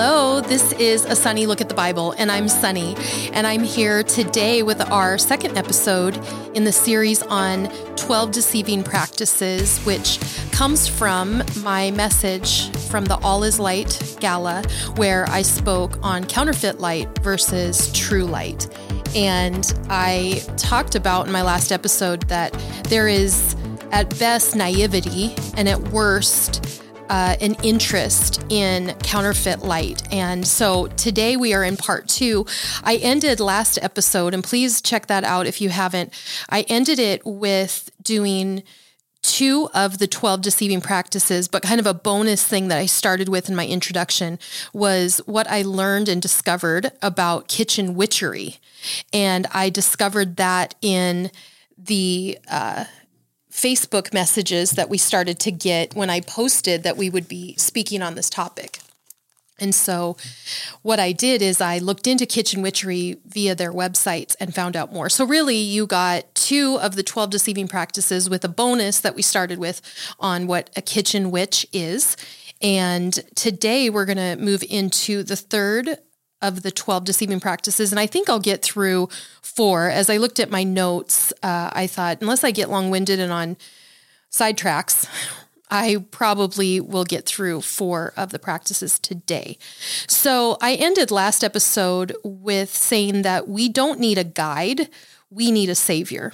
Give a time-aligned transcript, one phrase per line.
[0.00, 2.94] Hello, this is a Sunny Look at the Bible, and I'm Sonny,
[3.32, 6.16] and I'm here today with our second episode
[6.54, 10.20] in the series on 12 deceiving practices, which
[10.52, 14.62] comes from my message from the All is Light Gala,
[14.94, 18.68] where I spoke on counterfeit light versus true light.
[19.16, 22.52] And I talked about in my last episode that
[22.84, 23.56] there is,
[23.90, 26.67] at best, naivety, and at worst,
[27.08, 30.02] uh, an interest in counterfeit light.
[30.12, 32.46] And so today we are in part two.
[32.82, 36.12] I ended last episode, and please check that out if you haven't.
[36.48, 38.62] I ended it with doing
[39.22, 43.28] two of the 12 deceiving practices, but kind of a bonus thing that I started
[43.28, 44.38] with in my introduction
[44.72, 48.56] was what I learned and discovered about kitchen witchery.
[49.12, 51.30] And I discovered that in
[51.76, 52.84] the uh,
[53.50, 58.02] Facebook messages that we started to get when I posted that we would be speaking
[58.02, 58.80] on this topic.
[59.60, 60.16] And so,
[60.82, 64.92] what I did is I looked into kitchen witchery via their websites and found out
[64.92, 65.08] more.
[65.08, 69.22] So, really, you got two of the 12 deceiving practices with a bonus that we
[69.22, 69.82] started with
[70.20, 72.16] on what a kitchen witch is.
[72.62, 75.98] And today, we're going to move into the third
[76.40, 77.92] of the 12 deceiving practices.
[77.92, 79.08] And I think I'll get through
[79.42, 79.88] four.
[79.88, 83.32] As I looked at my notes, uh, I thought, unless I get long winded and
[83.32, 83.56] on
[84.30, 85.08] sidetracks,
[85.70, 89.58] I probably will get through four of the practices today.
[90.06, 94.88] So I ended last episode with saying that we don't need a guide,
[95.30, 96.32] we need a savior.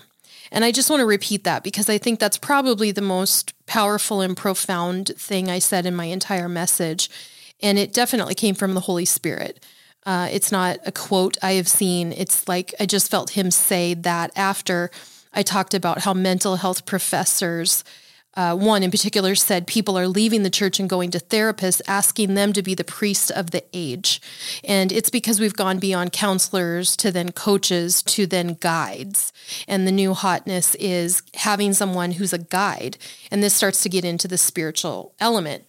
[0.52, 4.20] And I just want to repeat that because I think that's probably the most powerful
[4.20, 7.10] and profound thing I said in my entire message.
[7.60, 9.64] And it definitely came from the Holy Spirit.
[10.06, 12.12] Uh, it's not a quote I have seen.
[12.12, 14.90] It's like I just felt him say that after
[15.32, 17.84] I talked about how mental health professors,
[18.34, 22.34] uh, one in particular, said people are leaving the church and going to therapists, asking
[22.34, 24.20] them to be the priest of the age.
[24.62, 29.32] And it's because we've gone beyond counselors to then coaches to then guides.
[29.66, 32.98] And the new hotness is having someone who's a guide.
[33.30, 35.64] And this starts to get into the spiritual element.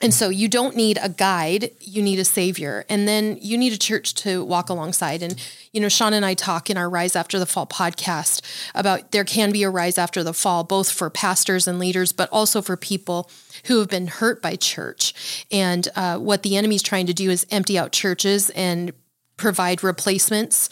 [0.00, 2.84] And so you don't need a guide, you need a savior.
[2.88, 5.22] And then you need a church to walk alongside.
[5.22, 5.42] And,
[5.72, 8.42] you know, Sean and I talk in our Rise After the Fall podcast
[8.74, 12.28] about there can be a rise after the fall, both for pastors and leaders, but
[12.30, 13.30] also for people
[13.64, 15.46] who have been hurt by church.
[15.50, 18.92] And uh, what the enemy's trying to do is empty out churches and
[19.38, 20.68] provide replacements.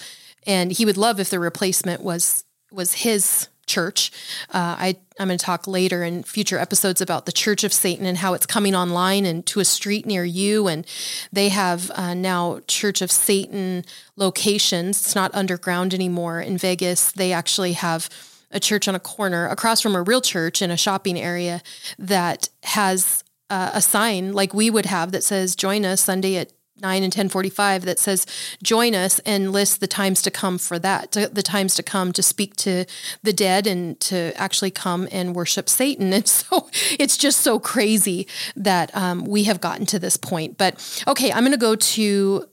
[0.46, 4.10] And he would love if the replacement was was his church.
[4.50, 8.06] Uh, I, I'm going to talk later in future episodes about the Church of Satan
[8.06, 10.66] and how it's coming online and to a street near you.
[10.66, 10.86] And
[11.32, 13.84] they have uh, now Church of Satan
[14.16, 15.00] locations.
[15.00, 17.12] It's not underground anymore in Vegas.
[17.12, 18.08] They actually have
[18.50, 21.60] a church on a corner across from a real church in a shopping area
[21.98, 26.52] that has uh, a sign like we would have that says, Join us Sunday at
[26.80, 28.26] 9 and 1045 that says
[28.62, 32.12] join us and list the times to come for that to, the times to come
[32.12, 32.84] to speak to
[33.22, 36.12] the dead and to actually come and worship satan.
[36.14, 36.68] And so
[36.98, 40.58] it's just so crazy that um, we have gotten to this point.
[40.58, 42.48] But okay i'm going to go to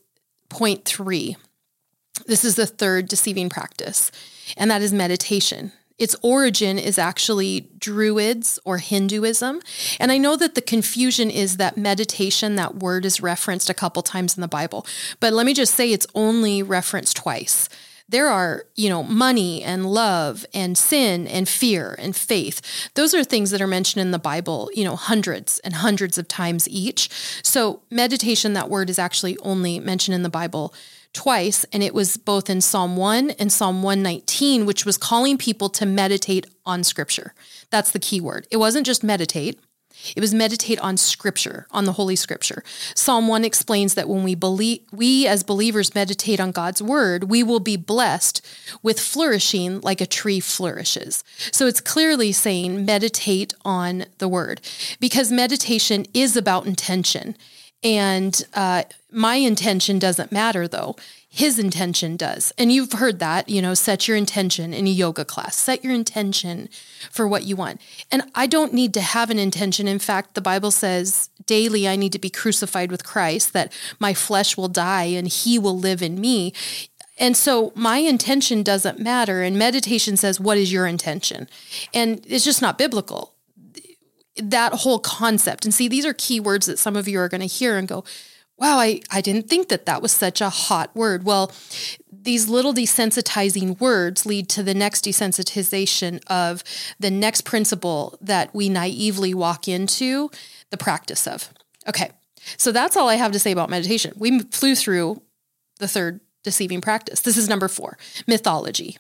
[0.49, 1.37] point three.
[2.27, 4.11] This is the third deceiving practice
[4.57, 5.71] and that is meditation
[6.01, 9.61] its origin is actually Druids or Hinduism.
[9.99, 14.01] And I know that the confusion is that meditation, that word is referenced a couple
[14.01, 14.85] times in the Bible.
[15.19, 17.69] But let me just say it's only referenced twice.
[18.09, 22.89] There are, you know, money and love and sin and fear and faith.
[22.95, 26.27] Those are things that are mentioned in the Bible, you know, hundreds and hundreds of
[26.27, 27.09] times each.
[27.43, 30.73] So meditation, that word is actually only mentioned in the Bible
[31.13, 35.69] twice, and it was both in Psalm 1 and Psalm 119, which was calling people
[35.69, 37.33] to meditate on scripture.
[37.69, 38.47] That's the key word.
[38.51, 39.59] It wasn't just meditate.
[40.15, 42.63] It was meditate on scripture, on the holy scripture.
[42.95, 47.43] Psalm 1 explains that when we believe we as believers meditate on God's word, we
[47.43, 48.45] will be blessed
[48.81, 51.23] with flourishing like a tree flourishes.
[51.51, 54.61] So it's clearly saying meditate on the word
[54.99, 57.35] because meditation is about intention.
[57.83, 60.95] And uh, my intention doesn't matter though.
[61.33, 62.51] His intention does.
[62.57, 65.93] And you've heard that, you know, set your intention in a yoga class, set your
[65.93, 66.67] intention
[67.09, 67.79] for what you want.
[68.11, 69.87] And I don't need to have an intention.
[69.87, 74.13] In fact, the Bible says daily I need to be crucified with Christ, that my
[74.13, 76.53] flesh will die and he will live in me.
[77.17, 79.41] And so my intention doesn't matter.
[79.41, 81.47] And meditation says, What is your intention?
[81.93, 83.30] And it's just not biblical
[84.37, 85.65] that whole concept.
[85.65, 87.87] And see, these are key words that some of you are going to hear and
[87.87, 88.03] go,
[88.57, 91.23] wow, I, I didn't think that that was such a hot word.
[91.23, 91.51] Well,
[92.11, 96.63] these little desensitizing words lead to the next desensitization of
[96.99, 100.29] the next principle that we naively walk into
[100.69, 101.49] the practice of.
[101.87, 102.11] Okay,
[102.57, 104.13] So that's all I have to say about meditation.
[104.15, 105.21] We flew through
[105.79, 107.21] the third deceiving practice.
[107.21, 107.97] This is number four
[108.27, 108.97] mythology.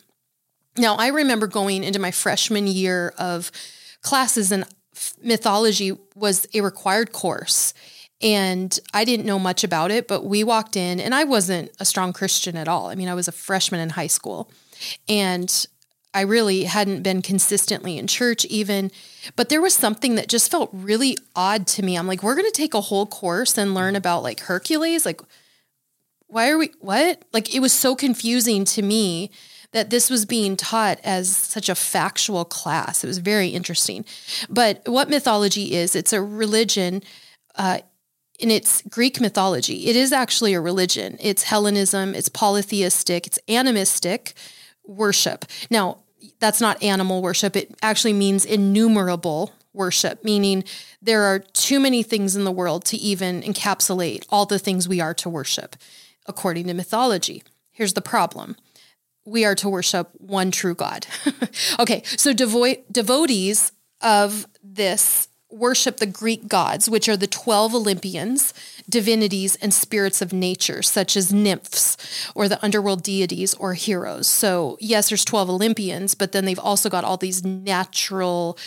[0.77, 3.51] Now, I remember going into my freshman year of
[4.01, 4.65] classes, and
[5.21, 7.73] mythology was a required course.
[8.21, 11.85] And I didn't know much about it, but we walked in, and I wasn't a
[11.85, 12.87] strong Christian at all.
[12.87, 14.51] I mean, I was a freshman in high school.
[15.09, 15.65] And
[16.13, 18.91] I really hadn't been consistently in church even,
[19.35, 21.97] but there was something that just felt really odd to me.
[21.97, 25.05] I'm like, we're going to take a whole course and learn about like Hercules.
[25.05, 25.21] Like,
[26.27, 27.23] why are we, what?
[27.31, 29.31] Like, it was so confusing to me
[29.71, 33.03] that this was being taught as such a factual class.
[33.03, 34.05] It was very interesting.
[34.49, 37.03] But what mythology is, it's a religion.
[37.55, 37.79] Uh,
[38.39, 41.17] in its Greek mythology, it is actually a religion.
[41.21, 44.33] It's Hellenism, it's polytheistic, it's animistic,
[44.83, 45.45] worship.
[45.69, 45.99] Now,
[46.39, 47.55] that's not animal worship.
[47.55, 50.63] It actually means innumerable worship, meaning
[51.01, 54.99] there are too many things in the world to even encapsulate all the things we
[54.99, 55.75] are to worship,
[56.25, 57.43] according to mythology.
[57.71, 58.55] Here's the problem
[59.25, 61.07] we are to worship one true God.
[61.79, 63.71] okay, so devo- devotees
[64.01, 68.53] of this worship the Greek gods, which are the 12 Olympians,
[68.89, 71.97] divinities, and spirits of nature, such as nymphs
[72.35, 74.27] or the underworld deities or heroes.
[74.27, 78.57] So, yes, there's 12 Olympians, but then they've also got all these natural,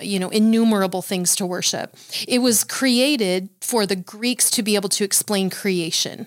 [0.00, 1.94] you know, innumerable things to worship.
[2.26, 6.26] It was created for the Greeks to be able to explain creation.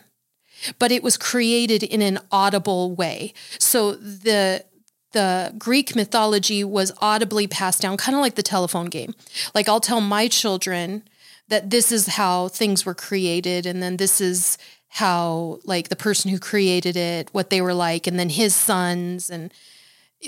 [0.79, 3.33] But it was created in an audible way.
[3.59, 4.65] So the
[5.13, 9.13] the Greek mythology was audibly passed down, kind of like the telephone game.
[9.55, 11.03] Like I'll tell my children
[11.49, 14.57] that this is how things were created, and then this is
[14.87, 19.29] how like the person who created it, what they were like, and then his sons,
[19.29, 19.53] and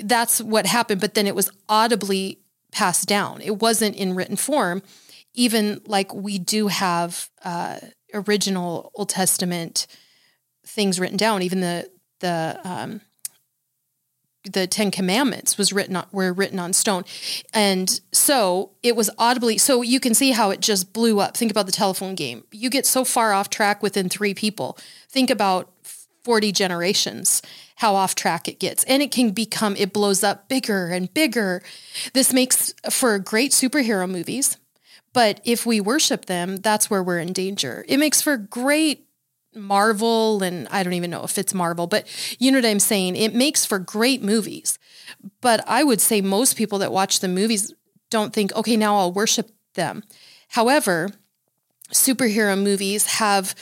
[0.04, 1.00] that's what happened.
[1.00, 2.40] But then it was audibly
[2.72, 3.40] passed down.
[3.40, 4.82] It wasn't in written form,
[5.34, 7.78] even like we do have uh,
[8.12, 9.86] original Old Testament
[10.66, 11.42] things written down.
[11.42, 11.90] Even the
[12.20, 13.00] the um,
[14.44, 17.04] the Ten Commandments was written on, were written on stone,
[17.52, 19.58] and so it was audibly.
[19.58, 21.36] So you can see how it just blew up.
[21.36, 22.44] Think about the telephone game.
[22.52, 24.78] You get so far off track within three people.
[25.08, 25.72] Think about
[26.24, 27.42] forty generations.
[27.80, 29.76] How off track it gets, and it can become.
[29.76, 31.62] It blows up bigger and bigger.
[32.14, 34.56] This makes for great superhero movies,
[35.12, 37.84] but if we worship them, that's where we're in danger.
[37.86, 39.05] It makes for great
[39.56, 42.06] Marvel and I don't even know if it's Marvel, but
[42.38, 43.16] you know what I'm saying?
[43.16, 44.78] It makes for great movies.
[45.40, 47.72] But I would say most people that watch the movies
[48.10, 50.04] don't think, okay, now I'll worship them.
[50.48, 51.10] However,
[51.92, 53.54] superhero movies have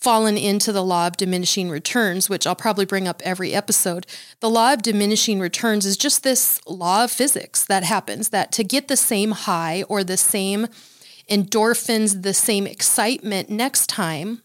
[0.00, 4.06] fallen into the law of diminishing returns, which I'll probably bring up every episode.
[4.40, 8.64] The law of diminishing returns is just this law of physics that happens that to
[8.64, 10.68] get the same high or the same
[11.30, 14.42] endorphins, the same excitement next time,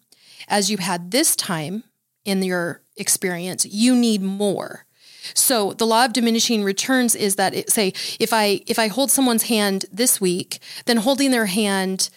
[0.47, 1.83] as you had this time
[2.23, 4.85] in your experience, you need more.
[5.33, 9.11] So the law of diminishing returns is that it, say if I if I hold
[9.11, 12.09] someone's hand this week, then holding their hand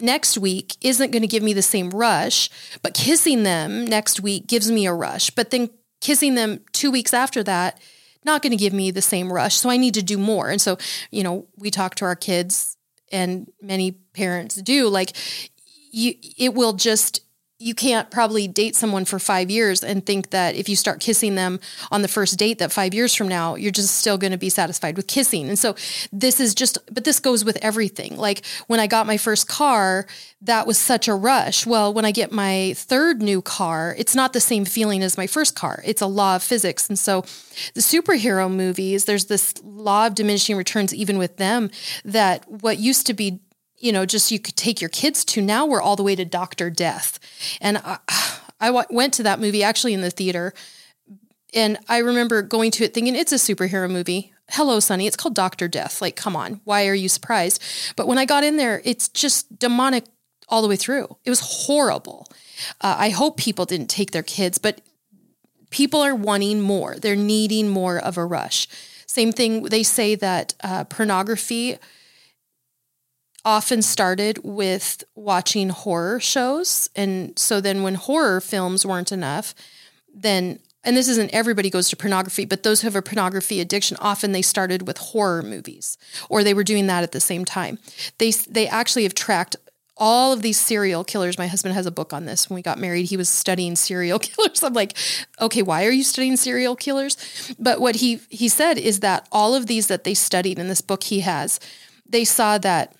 [0.00, 2.50] next week isn't going to give me the same rush,
[2.82, 5.30] but kissing them next week gives me a rush.
[5.30, 5.70] But then
[6.00, 7.80] kissing them 2 weeks after that
[8.24, 9.56] not going to give me the same rush.
[9.56, 10.50] So I need to do more.
[10.50, 10.76] And so,
[11.10, 12.76] you know, we talk to our kids
[13.10, 15.16] and many parents do like
[15.90, 17.20] you it will just
[17.62, 21.34] you can't probably date someone for five years and think that if you start kissing
[21.34, 24.38] them on the first date that five years from now you're just still going to
[24.38, 25.46] be satisfied with kissing.
[25.46, 25.76] And so
[26.10, 28.16] this is just but this goes with everything.
[28.16, 30.06] Like when i got my first car
[30.40, 31.66] that was such a rush.
[31.66, 35.26] Well when i get my third new car it's not the same feeling as my
[35.26, 35.82] first car.
[35.84, 36.88] It's a law of physics.
[36.88, 37.20] And so
[37.74, 41.70] the superhero movies there's this law of diminishing returns even with them
[42.06, 43.40] that what used to be
[43.80, 45.42] you know, just you could take your kids to.
[45.42, 47.18] Now we're all the way to Doctor Death.
[47.60, 47.98] And I,
[48.60, 50.52] I w- went to that movie actually in the theater.
[51.54, 54.32] And I remember going to it thinking it's a superhero movie.
[54.50, 55.06] Hello, Sonny.
[55.06, 56.02] It's called Doctor Death.
[56.02, 56.60] Like, come on.
[56.64, 57.62] Why are you surprised?
[57.96, 60.04] But when I got in there, it's just demonic
[60.48, 61.16] all the way through.
[61.24, 62.26] It was horrible.
[62.80, 64.80] Uh, I hope people didn't take their kids, but
[65.70, 66.96] people are wanting more.
[66.96, 68.68] They're needing more of a rush.
[69.06, 71.78] Same thing, they say that uh, pornography
[73.44, 76.90] often started with watching horror shows.
[76.94, 79.54] And so then when horror films weren't enough,
[80.14, 83.98] then and this isn't everybody goes to pornography, but those who have a pornography addiction
[84.00, 87.78] often they started with horror movies or they were doing that at the same time.
[88.18, 89.56] They they actually have tracked
[90.00, 91.36] all of these serial killers.
[91.36, 92.48] My husband has a book on this.
[92.48, 94.62] When we got married, he was studying serial killers.
[94.62, 94.96] I'm like,
[95.40, 97.18] okay, why are you studying serial killers?
[97.58, 100.80] But what he he said is that all of these that they studied in this
[100.80, 101.60] book he has,
[102.08, 102.96] they saw that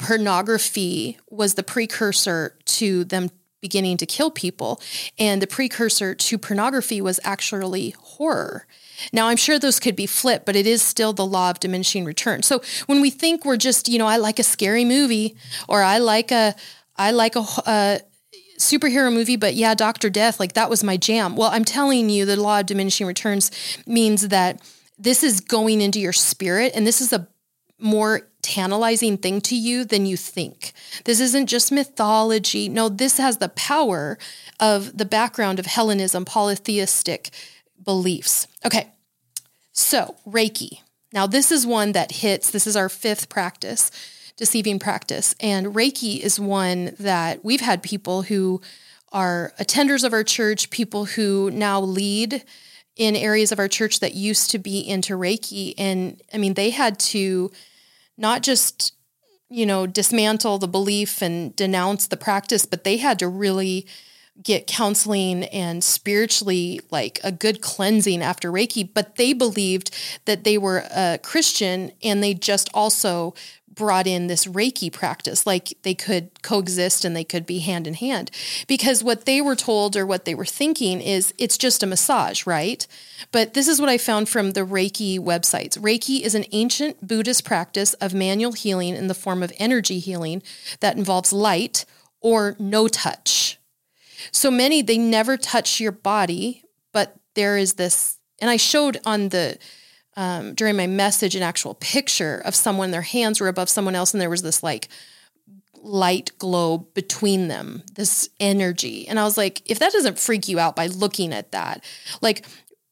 [0.00, 3.30] pornography was the precursor to them
[3.60, 4.80] beginning to kill people.
[5.18, 8.66] And the precursor to pornography was actually horror.
[9.12, 12.04] Now, I'm sure those could be flipped, but it is still the law of diminishing
[12.04, 12.42] return.
[12.42, 15.36] So when we think we're just, you know, I like a scary movie
[15.68, 16.54] or I like a,
[16.96, 18.00] I like a, a
[18.58, 20.10] superhero movie, but yeah, Dr.
[20.10, 21.36] Death, like that was my jam.
[21.36, 23.50] Well, I'm telling you, the law of diminishing returns
[23.86, 24.60] means that
[24.98, 27.26] this is going into your spirit and this is a
[27.78, 30.72] more tantalizing thing to you than you think.
[31.04, 32.68] This isn't just mythology.
[32.68, 34.18] No, this has the power
[34.58, 37.30] of the background of Hellenism, polytheistic
[37.84, 38.46] beliefs.
[38.64, 38.88] Okay,
[39.72, 40.80] so Reiki.
[41.12, 43.90] Now, this is one that hits, this is our fifth practice,
[44.36, 45.34] deceiving practice.
[45.40, 48.60] And Reiki is one that we've had people who
[49.12, 52.44] are attenders of our church, people who now lead
[52.96, 55.74] in areas of our church that used to be into Reiki.
[55.78, 57.50] And I mean, they had to
[58.20, 58.92] not just,
[59.48, 63.86] you know, dismantle the belief and denounce the practice, but they had to really
[64.42, 70.56] get counseling and spiritually like a good cleansing after Reiki, but they believed that they
[70.56, 73.34] were a Christian and they just also
[73.74, 77.94] brought in this Reiki practice, like they could coexist and they could be hand in
[77.94, 78.30] hand.
[78.66, 82.46] Because what they were told or what they were thinking is it's just a massage,
[82.46, 82.86] right?
[83.32, 85.78] But this is what I found from the Reiki websites.
[85.78, 90.42] Reiki is an ancient Buddhist practice of manual healing in the form of energy healing
[90.80, 91.84] that involves light
[92.20, 93.58] or no touch.
[94.32, 99.30] So many, they never touch your body, but there is this, and I showed on
[99.30, 99.58] the
[100.16, 104.12] um, during my message an actual picture of someone, their hands were above someone else,
[104.12, 104.88] and there was this like
[105.82, 109.08] light glow between them, this energy.
[109.08, 111.82] And I was like, if that doesn't freak you out by looking at that,
[112.20, 112.44] like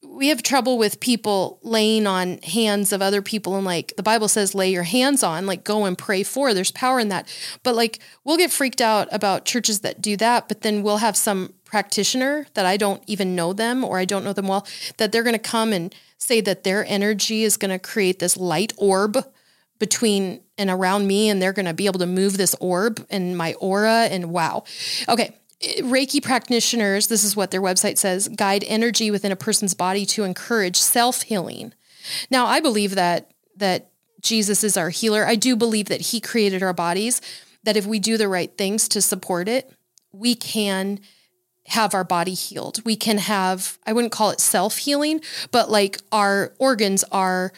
[0.07, 4.29] we have trouble with people laying on hands of other people and like the bible
[4.29, 7.29] says lay your hands on like go and pray for there's power in that
[7.63, 11.17] but like we'll get freaked out about churches that do that but then we'll have
[11.17, 15.13] some practitioner that i don't even know them or i don't know them well that
[15.13, 18.73] they're going to come and say that their energy is going to create this light
[18.77, 19.17] orb
[19.79, 23.37] between and around me and they're going to be able to move this orb and
[23.37, 24.65] my aura and wow
[25.09, 25.35] okay
[25.81, 30.23] Reiki practitioners, this is what their website says, guide energy within a person's body to
[30.23, 31.73] encourage self-healing.
[32.31, 35.27] Now, I believe that that Jesus is our healer.
[35.27, 37.21] I do believe that he created our bodies,
[37.65, 39.73] that if we do the right things to support it,
[40.13, 41.01] we can
[41.69, 42.85] have our body healed.
[42.85, 45.21] We can have, I wouldn't call it self-healing,
[45.51, 47.53] but like our organs are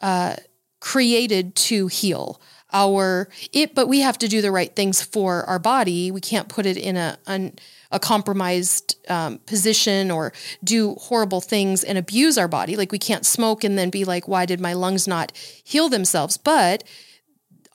[0.00, 0.36] uh,
[0.80, 2.40] created to heal
[2.72, 6.10] our it but we have to do the right things for our body.
[6.10, 7.54] We can't put it in a an,
[7.92, 10.32] a compromised um, position or
[10.64, 12.76] do horrible things and abuse our body.
[12.76, 16.36] Like we can't smoke and then be like why did my lungs not heal themselves?
[16.36, 16.84] But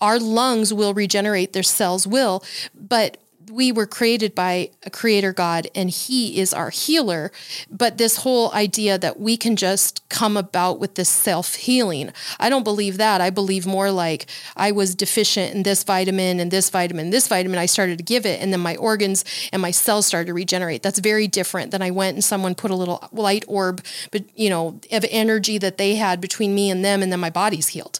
[0.01, 2.43] our lungs will regenerate their cells will.
[2.75, 3.17] But
[3.51, 7.31] we were created by a creator God and he is our healer.
[7.69, 12.49] But this whole idea that we can just come about with this self healing, I
[12.49, 13.21] don't believe that.
[13.21, 17.59] I believe more like I was deficient in this vitamin and this vitamin, this vitamin.
[17.59, 20.81] I started to give it, and then my organs and my cells started to regenerate.
[20.81, 24.49] That's very different than I went and someone put a little light orb, but you
[24.49, 27.99] know, of energy that they had between me and them, and then my body's healed.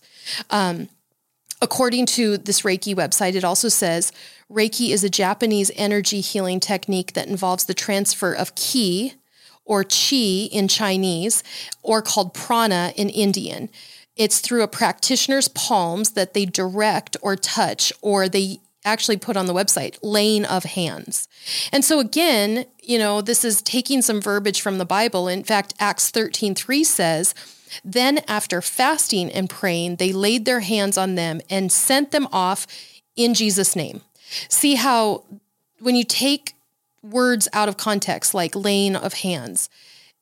[0.49, 0.89] Um,
[1.61, 4.11] according to this Reiki website, it also says
[4.51, 9.13] Reiki is a Japanese energy healing technique that involves the transfer of ki
[9.63, 11.43] or chi in Chinese
[11.83, 13.69] or called prana in Indian.
[14.17, 19.45] It's through a practitioner's palms that they direct or touch or they actually put on
[19.45, 21.27] the website laying of hands.
[21.71, 25.27] And so again, you know, this is taking some verbiage from the Bible.
[25.27, 27.35] In fact, Acts 13:3 says,
[27.83, 32.67] then after fasting and praying, they laid their hands on them and sent them off
[33.15, 34.01] in Jesus' name.
[34.49, 35.23] See how
[35.79, 36.53] when you take
[37.03, 39.69] words out of context, like laying of hands,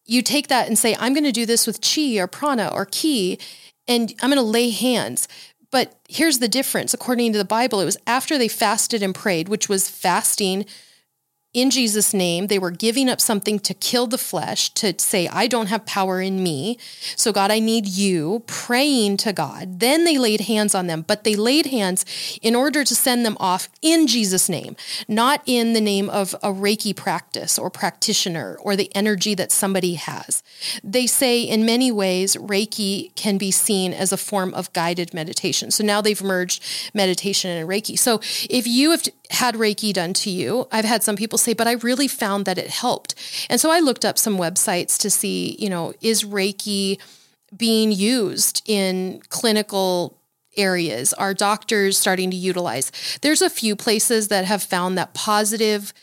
[0.05, 2.85] you take that and say, I'm going to do this with chi or prana or
[2.85, 3.37] ki,
[3.87, 5.27] and I'm going to lay hands.
[5.71, 6.93] But here's the difference.
[6.93, 10.65] According to the Bible, it was after they fasted and prayed, which was fasting
[11.61, 15.47] in Jesus' name, they were giving up something to kill the flesh, to say, I
[15.47, 16.77] don't have power in me.
[17.15, 19.79] So, God, I need you, praying to God.
[19.79, 22.05] Then they laid hands on them, but they laid hands
[22.41, 24.75] in order to send them off in Jesus' name,
[25.07, 29.95] not in the name of a Reiki practice or practitioner or the energy that somebody
[29.95, 30.41] has.
[30.83, 35.71] They say in many ways, Reiki can be seen as a form of guided meditation.
[35.71, 36.63] So now they've merged
[36.93, 37.97] meditation and Reiki.
[37.97, 40.67] So if you have had Reiki done to you.
[40.71, 43.15] I've had some people say, but I really found that it helped.
[43.49, 46.99] And so I looked up some websites to see, you know, is Reiki
[47.55, 50.15] being used in clinical
[50.57, 52.91] areas are doctors starting to utilize?
[53.21, 55.93] There's a few places that have found that positive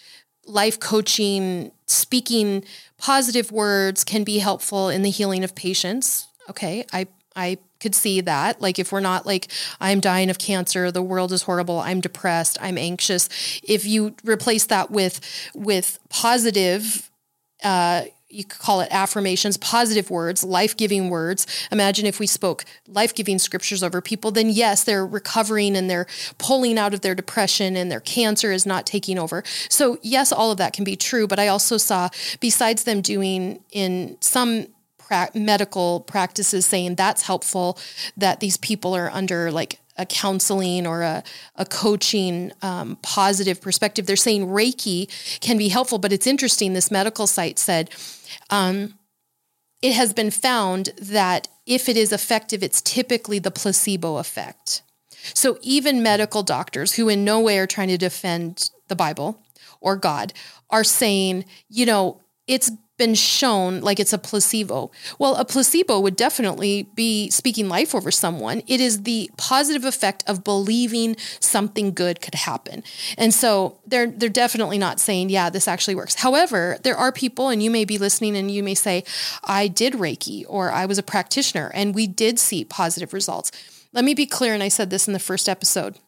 [0.47, 2.64] life coaching, speaking
[2.99, 6.28] positive words can be helpful in the healing of patients.
[6.49, 8.61] Okay, I I could see that.
[8.61, 9.49] Like if we're not like
[9.80, 13.28] I'm dying of cancer, the world is horrible, I'm depressed, I'm anxious.
[13.62, 15.21] If you replace that with
[15.54, 17.11] with positive
[17.62, 21.47] uh you could call it affirmations, positive words, life giving words.
[21.71, 26.06] Imagine if we spoke life giving scriptures over people, then yes, they're recovering and they're
[26.38, 29.42] pulling out of their depression and their cancer is not taking over.
[29.68, 31.26] So, yes, all of that can be true.
[31.26, 32.09] But I also saw,
[32.40, 34.66] besides them doing in some
[35.06, 37.78] pra- medical practices saying that's helpful,
[38.16, 41.22] that these people are under like a counseling or a,
[41.54, 44.06] a coaching um, positive perspective.
[44.06, 45.08] They're saying Reiki
[45.40, 46.72] can be helpful, but it's interesting.
[46.72, 47.90] This medical site said
[48.50, 48.94] um,
[49.80, 54.82] it has been found that if it is effective, it's typically the placebo effect.
[55.34, 59.40] So even medical doctors who in no way are trying to defend the Bible
[59.80, 60.32] or God
[60.70, 64.90] are saying, you know, it's been shown like it's a placebo.
[65.18, 68.62] Well, a placebo would definitely be speaking life over someone.
[68.66, 72.82] It is the positive effect of believing something good could happen.
[73.18, 76.14] And so they're they're definitely not saying, yeah, this actually works.
[76.14, 79.04] However, there are people and you may be listening and you may say,
[79.44, 83.52] I did Reiki or I was a practitioner and we did see positive results.
[83.92, 85.98] Let me be clear and I said this in the first episode.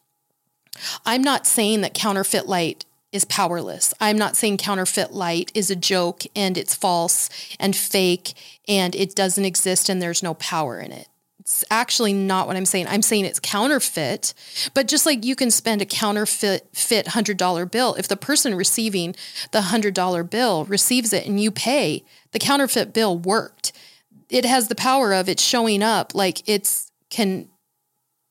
[1.05, 3.93] I'm not saying that counterfeit light is powerless.
[3.99, 8.33] I'm not saying counterfeit light is a joke and it's false and fake
[8.67, 11.07] and it doesn't exist and there's no power in it.
[11.39, 12.85] It's actually not what I'm saying.
[12.87, 14.35] I'm saying it's counterfeit,
[14.75, 19.15] but just like you can spend a counterfeit fit $100 bill, if the person receiving
[19.51, 23.71] the $100 bill receives it and you pay, the counterfeit bill worked.
[24.29, 27.49] It has the power of it showing up like it's can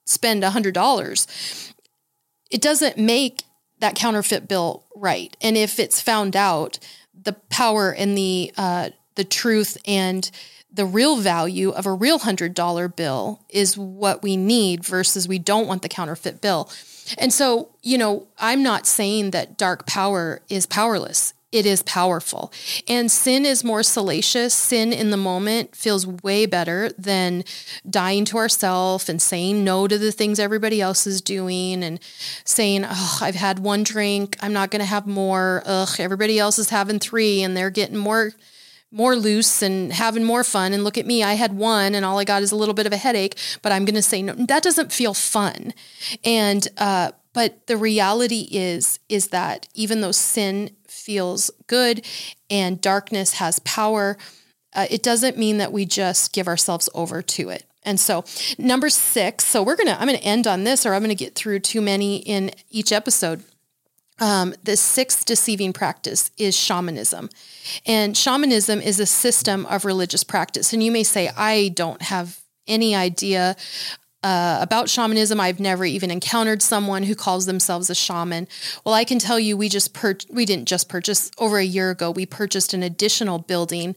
[0.06, 1.72] spend $100.
[2.50, 3.42] It doesn't make
[3.80, 5.36] that counterfeit bill right.
[5.40, 6.78] And if it's found out,
[7.20, 10.30] the power and the uh, the truth and
[10.72, 15.38] the real value of a real hundred dollar bill is what we need versus we
[15.38, 16.70] don't want the counterfeit bill.
[17.16, 22.52] And so, you know, I'm not saying that dark power is powerless it is powerful.
[22.86, 24.52] And sin is more salacious.
[24.52, 27.44] Sin in the moment feels way better than
[27.88, 32.00] dying to ourselves and saying no to the things everybody else is doing and
[32.44, 34.36] saying, oh, I've had one drink.
[34.42, 35.62] I'm not going to have more.
[35.64, 38.32] Ugh, everybody else is having three and they're getting more
[38.90, 42.18] more loose and having more fun and look at me i had one and all
[42.18, 44.32] i got is a little bit of a headache but i'm going to say no
[44.32, 45.74] that doesn't feel fun
[46.24, 50.70] and uh, but the reality is is that even though sin
[51.08, 52.04] feels good
[52.50, 54.18] and darkness has power,
[54.74, 57.64] uh, it doesn't mean that we just give ourselves over to it.
[57.82, 58.26] And so,
[58.58, 61.08] number six, so we're going to, I'm going to end on this or I'm going
[61.08, 63.42] to get through too many in each episode.
[64.18, 67.30] Um, the sixth deceiving practice is shamanism.
[67.86, 70.74] And shamanism is a system of religious practice.
[70.74, 73.56] And you may say, I don't have any idea
[74.22, 75.38] uh, about shamanism.
[75.38, 78.48] I've never even encountered someone who calls themselves a shaman.
[78.84, 81.90] Well, I can tell you, we just pur- we didn't just purchase over a year
[81.90, 82.10] ago.
[82.10, 83.94] We purchased an additional building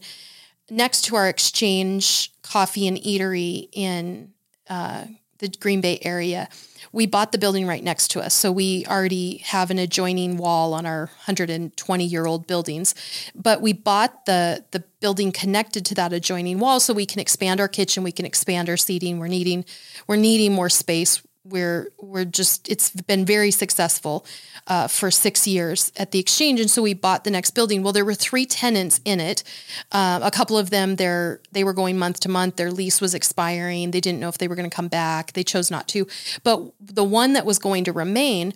[0.70, 4.32] next to our exchange coffee and eatery in
[4.68, 5.06] uh,
[5.42, 6.48] the Green Bay area
[6.92, 8.34] we bought the building right next to us.
[8.34, 12.94] So we already have an adjoining wall on our 120 year old buildings.
[13.34, 17.60] But we bought the, the building connected to that adjoining wall so we can expand
[17.60, 19.18] our kitchen, we can expand our seating.
[19.18, 19.64] We're needing,
[20.06, 24.24] we're needing more space we're we're just it's been very successful
[24.68, 26.60] uh, for six years at the exchange.
[26.60, 27.82] And so we bought the next building.
[27.82, 29.42] Well there were three tenants in it.
[29.90, 32.56] Uh, a couple of them they they were going month to month.
[32.56, 33.90] Their lease was expiring.
[33.90, 35.32] They didn't know if they were going to come back.
[35.32, 36.06] They chose not to.
[36.44, 38.54] But the one that was going to remain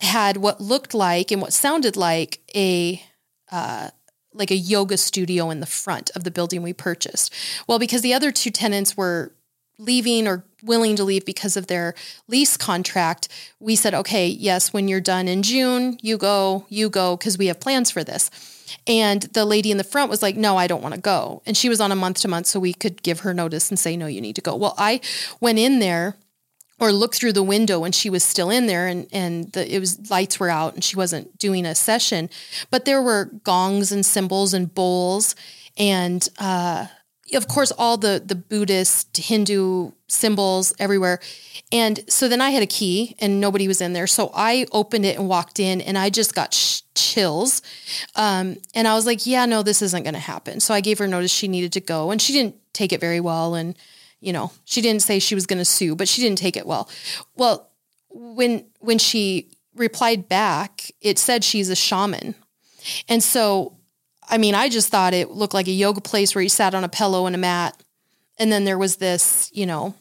[0.00, 3.02] had what looked like and what sounded like a
[3.50, 3.90] uh,
[4.34, 7.32] like a yoga studio in the front of the building we purchased.
[7.66, 9.32] Well because the other two tenants were
[9.78, 11.94] leaving or willing to leave because of their
[12.28, 17.16] lease contract, we said, okay, yes, when you're done in June, you go, you go,
[17.16, 18.30] because we have plans for this.
[18.86, 21.42] And the lady in the front was like, no, I don't want to go.
[21.46, 23.78] And she was on a month to month, so we could give her notice and
[23.78, 24.54] say, no, you need to go.
[24.56, 25.00] Well, I
[25.40, 26.16] went in there
[26.78, 29.78] or looked through the window when she was still in there and, and the, it
[29.78, 32.28] was lights were out and she wasn't doing a session,
[32.70, 35.34] but there were gongs and cymbals and bowls
[35.78, 36.86] and, uh,
[37.34, 41.20] of course, all the the Buddhist, Hindu symbols everywhere.
[41.72, 44.06] And so then I had a key and nobody was in there.
[44.06, 47.60] So I opened it and walked in and I just got sh- chills.
[48.14, 50.60] Um, and I was like, yeah, no, this isn't going to happen.
[50.60, 53.20] So I gave her notice she needed to go and she didn't take it very
[53.20, 53.54] well.
[53.54, 53.76] And,
[54.20, 56.66] you know, she didn't say she was going to sue, but she didn't take it
[56.66, 56.88] well.
[57.34, 57.70] Well,
[58.10, 62.34] when when she replied back, it said she's a shaman.
[63.08, 63.76] And so,
[64.28, 66.84] I mean, I just thought it looked like a yoga place where you sat on
[66.84, 67.80] a pillow and a mat.
[68.38, 69.94] And then there was this, you know,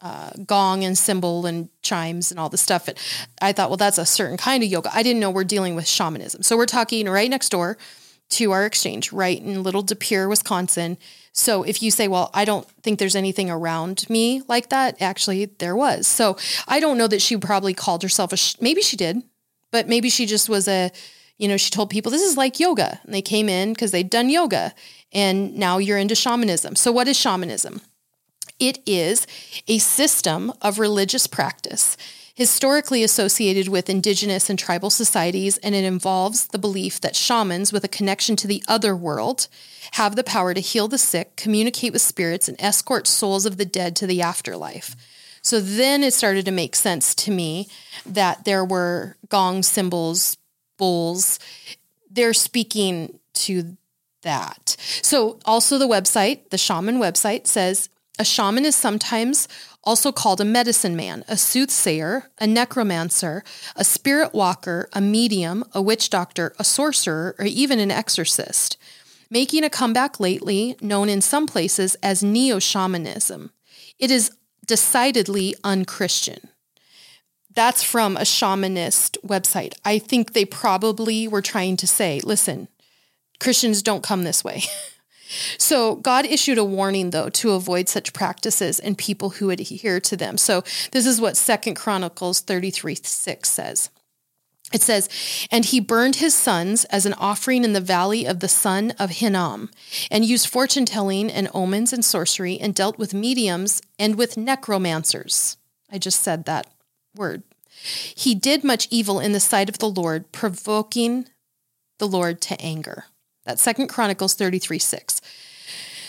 [0.00, 2.88] uh, gong and cymbal and chimes and all the stuff.
[2.88, 2.96] And
[3.42, 4.90] I thought, well, that's a certain kind of yoga.
[4.94, 6.42] I didn't know we're dealing with shamanism.
[6.42, 7.76] So we're talking right next door
[8.30, 10.98] to our exchange, right in Little De Pere, Wisconsin.
[11.32, 15.46] So if you say, well, I don't think there's anything around me like that, actually
[15.46, 16.06] there was.
[16.06, 19.22] So I don't know that she probably called herself a, sh- maybe she did,
[19.72, 20.90] but maybe she just was a,
[21.38, 23.00] you know, she told people this is like yoga.
[23.04, 24.74] And they came in because they'd done yoga
[25.12, 26.76] and now you're into shamanism.
[26.76, 27.80] So what is shamanism?
[28.58, 29.26] It is
[29.66, 31.96] a system of religious practice
[32.38, 37.82] historically associated with indigenous and tribal societies, and it involves the belief that shamans with
[37.82, 39.48] a connection to the other world
[39.94, 43.64] have the power to heal the sick, communicate with spirits, and escort souls of the
[43.64, 44.94] dead to the afterlife.
[45.42, 47.66] So then it started to make sense to me
[48.06, 50.36] that there were gong cymbals,
[50.78, 51.38] bowls.
[52.10, 53.76] They're speaking to
[54.22, 54.76] that.
[55.02, 57.88] So also the website, the shaman website says
[58.18, 59.46] a shaman is sometimes
[59.84, 63.44] also called a medicine man, a soothsayer, a necromancer,
[63.76, 68.76] a spirit walker, a medium, a witch doctor, a sorcerer, or even an exorcist,
[69.30, 73.50] making a comeback lately, known in some places as neo shamanism.
[73.98, 74.32] It is
[74.66, 76.48] decidedly unchristian.
[77.58, 79.74] That's from a shamanist website.
[79.84, 82.68] I think they probably were trying to say, listen,
[83.40, 84.62] Christians don't come this way.
[85.58, 90.16] So God issued a warning though to avoid such practices and people who adhere to
[90.16, 90.38] them.
[90.38, 93.90] So this is what Second Chronicles 33 6 says.
[94.72, 95.10] It says,
[95.50, 99.10] And he burned his sons as an offering in the valley of the son of
[99.10, 99.68] Hinnom,
[100.10, 105.58] and used fortune telling and omens and sorcery, and dealt with mediums and with necromancers.
[105.92, 106.68] I just said that
[107.14, 107.42] word.
[107.82, 111.28] He did much evil in the sight of the Lord, provoking
[111.98, 113.04] the Lord to anger.
[113.44, 115.20] That's Second Chronicles 33 6.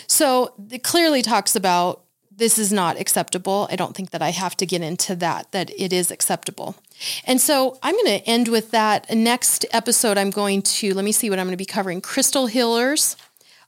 [0.06, 2.04] So it clearly talks about
[2.40, 3.68] this is not acceptable.
[3.70, 6.74] I don't think that I have to get into that, that it is acceptable.
[7.24, 9.14] And so I'm going to end with that.
[9.14, 12.46] Next episode, I'm going to, let me see what I'm going to be covering crystal
[12.46, 13.14] healers,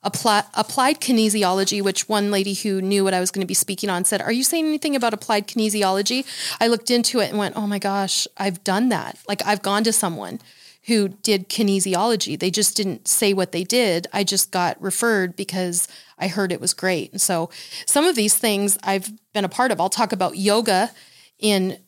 [0.02, 3.90] apply, applied kinesiology, which one lady who knew what I was going to be speaking
[3.90, 6.26] on said, Are you saying anything about applied kinesiology?
[6.60, 9.18] I looked into it and went, Oh my gosh, I've done that.
[9.28, 10.40] Like I've gone to someone
[10.86, 12.38] who did kinesiology.
[12.38, 14.08] They just didn't say what they did.
[14.12, 15.86] I just got referred because
[16.18, 17.12] I heard it was great.
[17.12, 17.50] And so
[17.86, 19.80] some of these things I've been a part of.
[19.80, 20.90] I'll talk about yoga
[21.38, 21.78] in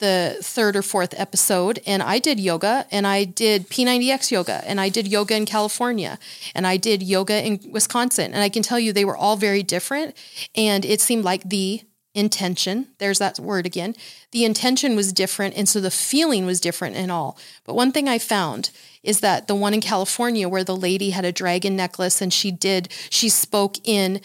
[0.00, 4.80] the third or fourth episode and I did yoga and I did P90X yoga and
[4.80, 6.18] I did yoga in California
[6.54, 9.62] and I did yoga in Wisconsin and I can tell you they were all very
[9.62, 10.16] different
[10.56, 11.82] and it seemed like the
[12.12, 13.94] intention there's that word again
[14.32, 17.38] the intention was different and so the feeling was different and all.
[17.64, 18.70] But one thing i found
[19.04, 22.50] is that the one in california where the lady had a dragon necklace and she
[22.50, 24.20] did she spoke in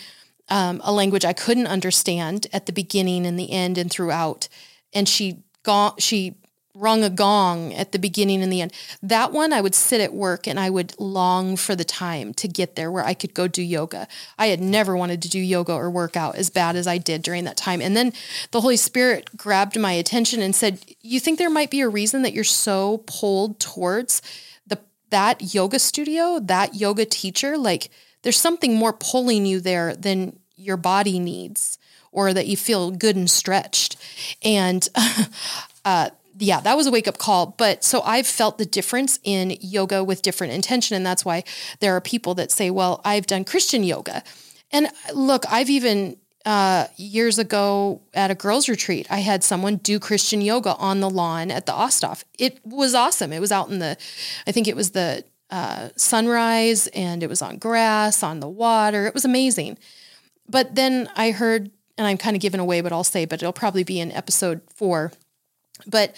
[0.50, 4.48] um, a language i couldn't understand at the beginning and the end and throughout
[4.94, 6.36] and she got she
[6.76, 8.74] rung a gong at the beginning and the end.
[9.02, 12.48] That one, I would sit at work and I would long for the time to
[12.48, 14.08] get there where I could go do yoga.
[14.38, 17.24] I had never wanted to do yoga or work out as bad as I did
[17.24, 17.82] during that time.
[17.82, 18.12] And then
[18.52, 22.22] the Holy Spirit grabbed my attention and said, You think there might be a reason
[22.24, 24.22] that you're so pulled towards
[24.68, 27.58] the that yoga studio, that yoga teacher?
[27.58, 27.90] Like
[28.24, 31.78] there's something more pulling you there than your body needs
[32.16, 33.98] or that you feel good and stretched.
[34.44, 34.88] And
[35.86, 37.56] uh, yeah, that was a wake up call.
[37.58, 40.96] But so I've felt the difference in yoga with different intention.
[40.96, 41.44] And that's why
[41.82, 44.24] there are people that say, well, I've done Christian yoga.
[44.72, 50.00] And look, I've even uh, years ago at a girls' retreat, I had someone do
[50.00, 52.24] Christian yoga on the lawn at the Osthoff.
[52.38, 53.34] It was awesome.
[53.34, 53.98] It was out in the,
[54.48, 59.06] I think it was the uh, sunrise and it was on grass, on the water.
[59.08, 59.78] It was amazing.
[60.48, 63.54] But then I heard, and I'm kind of giving away, but I'll say, but it'll
[63.54, 65.12] probably be in episode four
[65.86, 66.16] but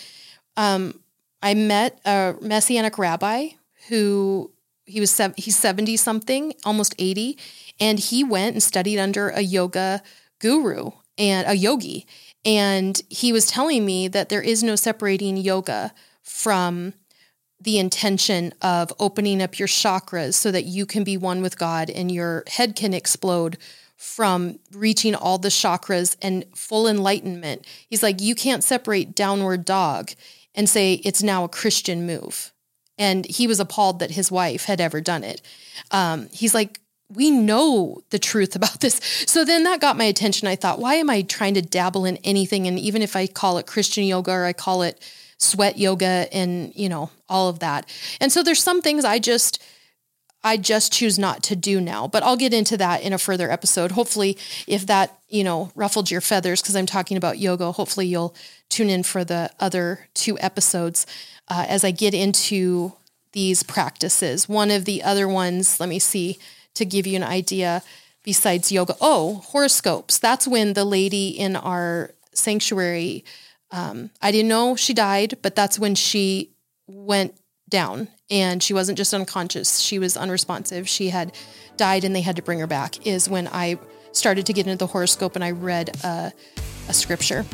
[0.55, 0.99] um,
[1.41, 3.49] I met a messianic rabbi
[3.89, 4.51] who
[4.85, 7.37] he was he's 70 something, almost 80,
[7.79, 10.01] and he went and studied under a yoga
[10.39, 12.05] guru and a yogi.
[12.45, 16.93] And he was telling me that there is no separating yoga from
[17.59, 21.89] the intention of opening up your chakras so that you can be one with God
[21.89, 23.57] and your head can explode
[23.97, 27.65] from reaching all the chakras and full enlightenment.
[27.89, 30.11] He's like, you can't separate downward dog
[30.53, 32.53] and say it's now a Christian move.
[32.99, 35.41] And he was appalled that his wife had ever done it.
[35.91, 36.79] Um, he's like,
[37.09, 38.99] we know the truth about this.
[39.25, 40.47] So then that got my attention.
[40.47, 42.67] I thought, why am I trying to dabble in anything?
[42.67, 45.01] And even if I call it Christian yoga or I call it
[45.37, 47.87] sweat yoga and, you know, all of that.
[48.19, 49.63] And so there's some things I just,
[50.47, 53.51] I just choose not to do now, but I'll get into that in a further
[53.51, 53.91] episode.
[53.91, 58.33] Hopefully, if that, you know, ruffled your feathers because I'm talking about yoga, hopefully you'll
[58.69, 61.05] tune in for the other two episodes
[61.49, 62.93] uh, as I get into
[63.33, 64.47] these practices.
[64.47, 66.39] One of the other ones, let me see,
[66.75, 67.83] to give you an idea
[68.23, 68.95] besides yoga.
[69.01, 70.17] Oh, horoscopes.
[70.17, 73.25] That's when the lady in our sanctuary,
[73.71, 76.51] um, I didn't know she died, but that's when she
[76.87, 77.35] went
[77.69, 80.87] down and she wasn't just unconscious, she was unresponsive.
[80.87, 81.33] She had
[81.77, 83.77] died and they had to bring her back, is when I
[84.11, 86.33] started to get into the horoscope and I read a,
[86.89, 87.45] a scripture.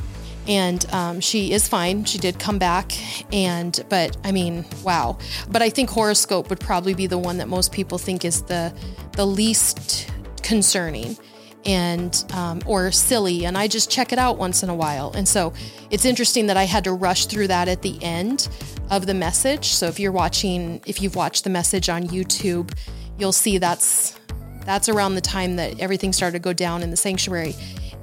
[0.45, 2.03] And um, she is fine.
[2.03, 2.91] She did come back,
[3.33, 5.17] and but I mean, wow.
[5.49, 8.73] But I think horoscope would probably be the one that most people think is the
[9.13, 11.17] the least concerning
[11.65, 15.27] and um, or silly and i just check it out once in a while and
[15.27, 15.53] so
[15.91, 18.49] it's interesting that i had to rush through that at the end
[18.89, 19.67] of the message.
[19.67, 22.71] So if you're watching, if you've watched the message on YouTube,
[23.17, 24.19] you'll see that's
[24.65, 27.53] that's around the time that everything started to go down in the sanctuary.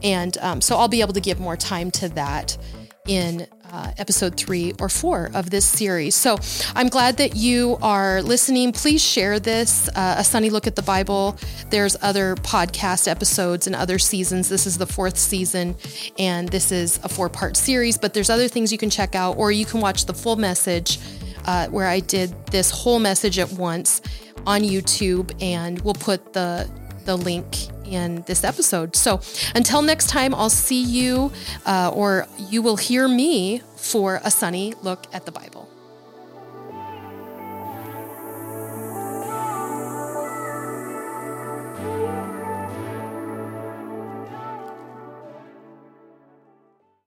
[0.03, 2.59] And um, so I'll be able to give more time to that
[3.07, 6.14] in uh, episode three or four of this series.
[6.14, 6.38] So
[6.74, 8.72] I'm glad that you are listening.
[8.72, 11.37] Please share this, uh, A Sunny Look at the Bible.
[11.70, 14.48] There's other podcast episodes and other seasons.
[14.48, 15.76] This is the fourth season,
[16.18, 19.37] and this is a four part series, but there's other things you can check out,
[19.37, 20.98] or you can watch the full message
[21.46, 24.02] uh, where I did this whole message at once
[24.46, 26.68] on YouTube, and we'll put the
[27.04, 27.46] the link
[27.90, 28.96] in this episode.
[28.96, 29.20] So
[29.55, 31.33] until next time, I'll see you
[31.66, 35.60] uh, or you will hear me for a sunny look at the Bible.